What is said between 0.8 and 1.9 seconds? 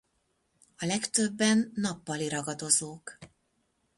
legtöbben